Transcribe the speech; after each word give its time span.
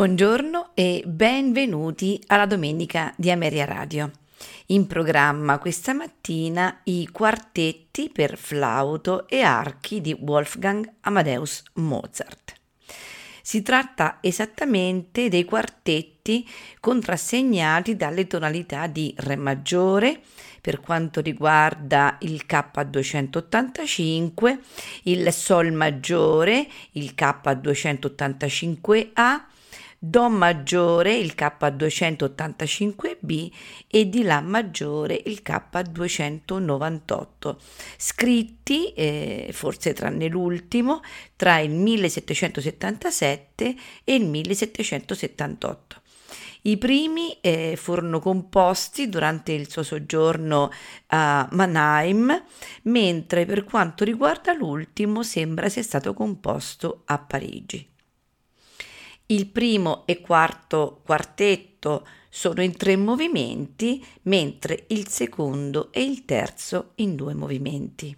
Buongiorno 0.00 0.70
e 0.72 1.02
benvenuti 1.04 2.18
alla 2.28 2.46
domenica 2.46 3.12
di 3.18 3.30
Ameria 3.30 3.66
Radio. 3.66 4.10
In 4.68 4.86
programma 4.86 5.58
questa 5.58 5.92
mattina 5.92 6.80
i 6.84 7.06
quartetti 7.12 8.08
per 8.08 8.38
flauto 8.38 9.28
e 9.28 9.42
archi 9.42 10.00
di 10.00 10.16
Wolfgang 10.18 10.90
Amadeus 11.00 11.64
Mozart. 11.74 12.54
Si 13.42 13.60
tratta 13.60 14.20
esattamente 14.22 15.28
dei 15.28 15.44
quartetti 15.44 16.48
contrassegnati 16.80 17.94
dalle 17.94 18.26
tonalità 18.26 18.86
di 18.86 19.12
Re 19.18 19.36
maggiore 19.36 20.22
per 20.62 20.80
quanto 20.80 21.20
riguarda 21.20 22.16
il 22.20 22.46
K285, 22.48 24.58
il 25.02 25.30
Sol 25.30 25.72
maggiore, 25.72 26.66
il 26.92 27.12
K285A, 27.14 29.48
Do 30.02 30.30
maggiore 30.30 31.14
il 31.14 31.34
K285B 31.36 33.50
e 33.86 34.08
di 34.08 34.22
La 34.22 34.40
maggiore 34.40 35.20
il 35.26 35.42
K298, 35.44 37.56
scritti, 37.98 38.94
eh, 38.94 39.50
forse 39.52 39.92
tranne 39.92 40.28
l'ultimo, 40.28 41.02
tra 41.36 41.58
il 41.58 41.72
1777 41.72 43.76
e 44.02 44.14
il 44.14 44.24
1778. 44.24 46.00
I 46.62 46.78
primi 46.78 47.36
eh, 47.42 47.76
furono 47.76 48.20
composti 48.20 49.10
durante 49.10 49.52
il 49.52 49.68
suo 49.68 49.82
soggiorno 49.82 50.70
a 51.08 51.46
Mannheim, 51.52 52.42
mentre 52.84 53.44
per 53.44 53.64
quanto 53.64 54.04
riguarda 54.04 54.54
l'ultimo 54.54 55.22
sembra 55.22 55.68
sia 55.68 55.82
stato 55.82 56.14
composto 56.14 57.02
a 57.04 57.18
Parigi. 57.18 57.86
Il 59.30 59.46
primo 59.46 60.02
e 60.06 60.20
quarto 60.20 61.02
quartetto 61.04 62.04
sono 62.28 62.62
in 62.62 62.76
tre 62.76 62.96
movimenti, 62.96 64.04
mentre 64.22 64.86
il 64.88 65.06
secondo 65.06 65.92
e 65.92 66.02
il 66.02 66.24
terzo 66.24 66.92
in 66.96 67.14
due 67.14 67.34
movimenti. 67.34 68.16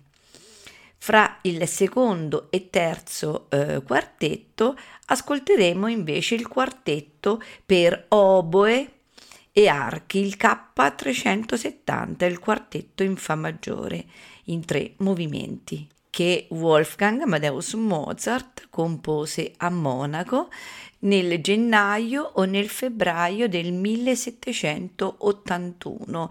Fra 0.97 1.37
il 1.43 1.69
secondo 1.69 2.51
e 2.51 2.71
terzo 2.71 3.51
eh, 3.51 3.83
quartetto 3.85 4.75
ascolteremo 5.05 5.87
invece 5.87 6.35
il 6.35 6.49
quartetto 6.49 7.43
per 7.67 8.07
oboe 8.09 8.93
e 9.53 9.69
archi, 9.69 10.19
il 10.19 10.37
K370, 10.39 12.25
il 12.25 12.39
quartetto 12.39 13.03
in 13.03 13.17
Fa 13.17 13.35
maggiore, 13.35 14.07
in 14.45 14.65
tre 14.65 14.95
movimenti 14.99 15.87
che 16.13 16.47
Wolfgang 16.51 17.23
Amadeus 17.23 17.73
Mozart 17.73 18.67
compose 18.69 19.55
a 19.57 19.71
Monaco 19.71 20.51
nel 20.99 21.41
gennaio 21.41 22.33
o 22.35 22.45
nel 22.45 22.69
febbraio 22.69 23.49
del 23.49 23.73
1781, 23.73 26.31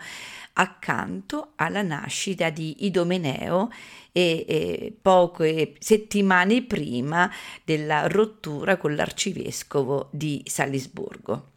accanto 0.54 1.54
alla 1.56 1.82
nascita 1.82 2.52
di 2.52 2.86
Idomeneo 2.86 3.72
e, 4.12 4.46
e 4.48 4.96
poche 5.02 5.74
settimane 5.80 6.62
prima 6.62 7.34
della 7.64 8.06
rottura 8.06 8.78
con 8.78 8.94
l'arcivescovo 8.94 10.10
di 10.12 10.44
Salisburgo. 10.46 11.54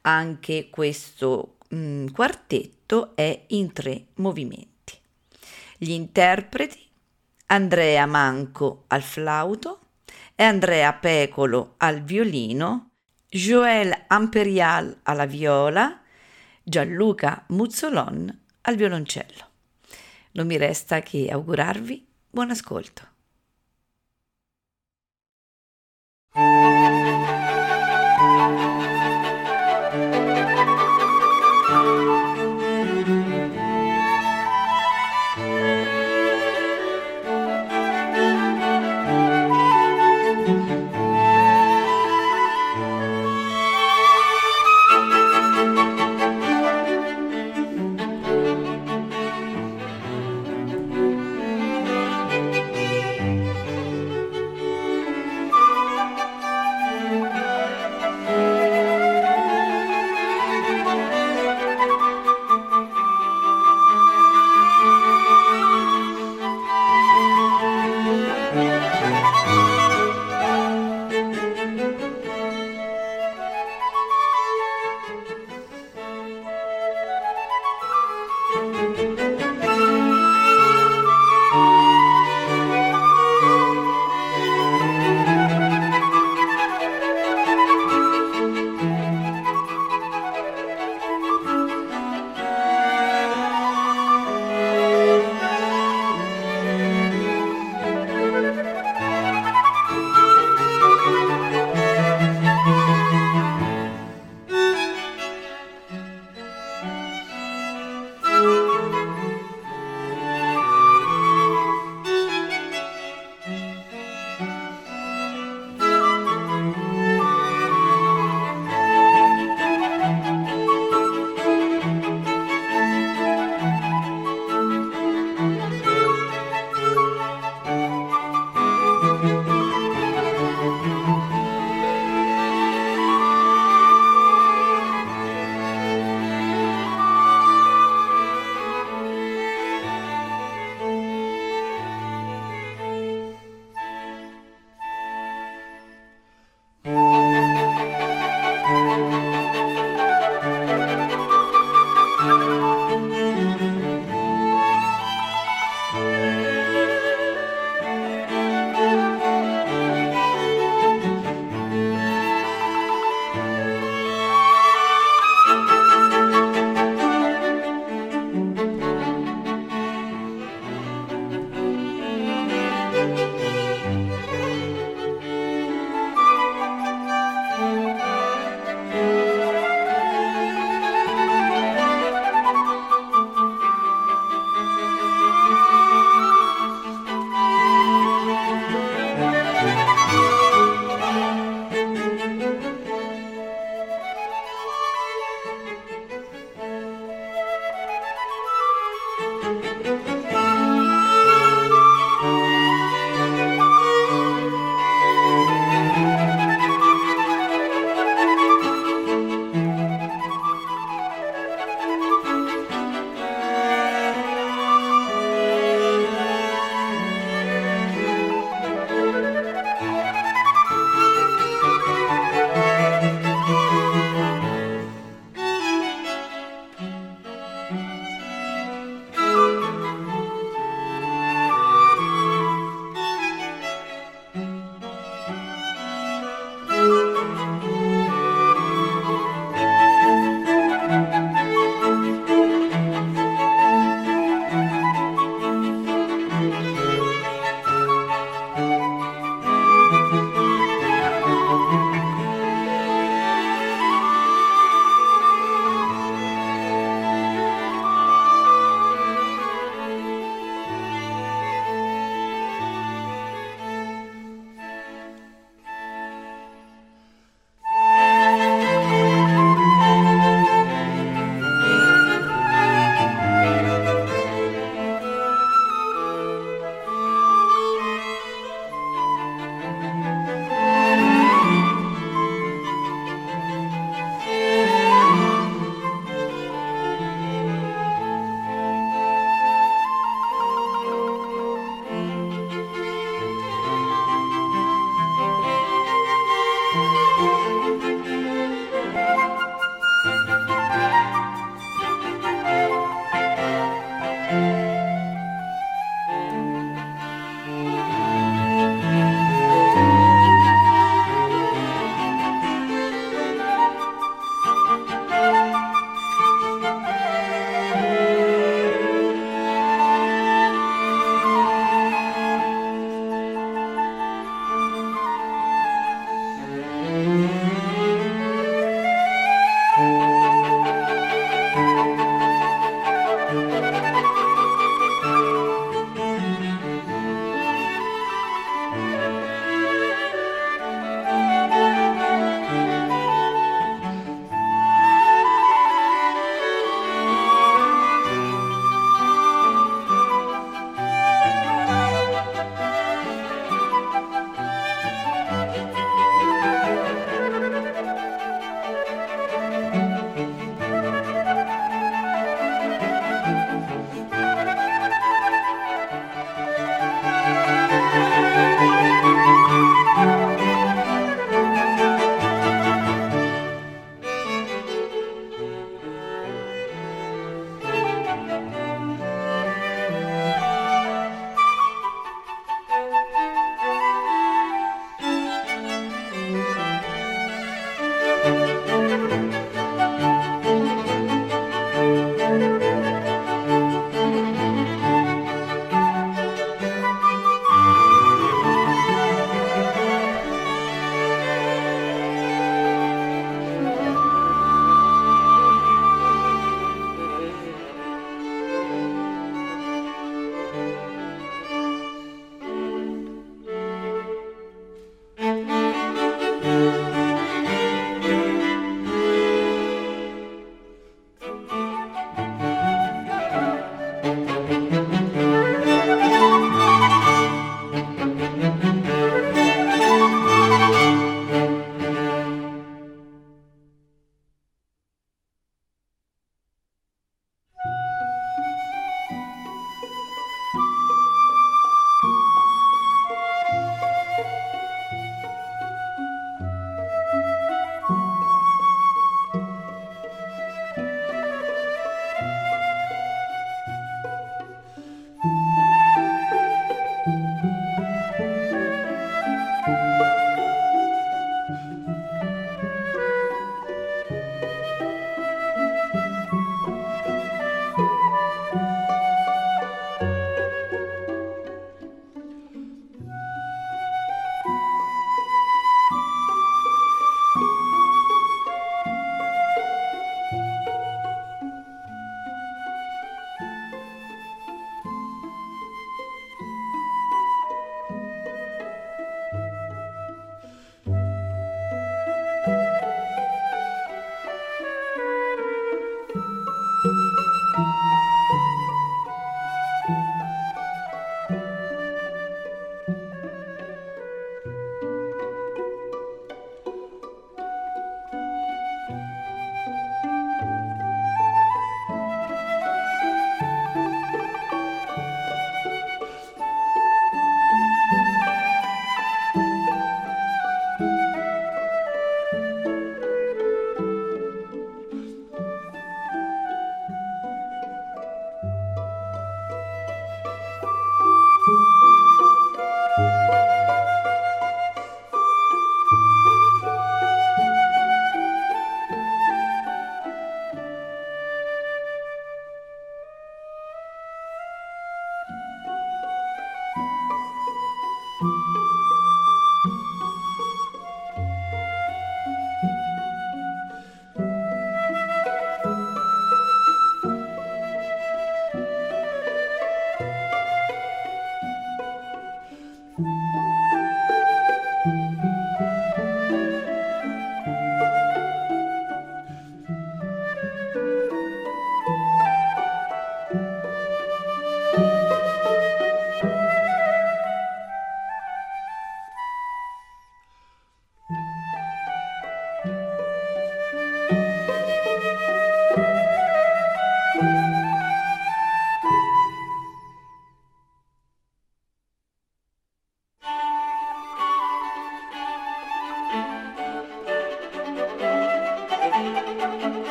Anche 0.00 0.68
questo 0.68 1.58
mh, 1.68 1.76
mm, 1.76 2.08
quartetto 2.08 3.14
è 3.14 3.44
in 3.48 3.72
tre 3.72 4.06
movimenti. 4.14 4.66
Gli 5.76 5.92
interpreti 5.92 6.86
Andrea 7.50 8.06
Manco 8.06 8.84
al 8.88 9.02
flauto, 9.02 9.80
e 10.34 10.44
Andrea 10.44 10.92
Pecolo 10.92 11.74
al 11.78 12.02
violino, 12.02 12.90
Joël 13.28 14.04
Amperial 14.06 15.00
alla 15.02 15.26
viola, 15.26 16.00
Gianluca 16.62 17.44
Muzzolon 17.48 18.44
al 18.60 18.76
violoncello. 18.76 19.46
Non 20.32 20.46
mi 20.46 20.56
resta 20.56 21.00
che 21.00 21.28
augurarvi 21.28 22.06
buon 22.30 22.50
ascolto. 22.50 23.06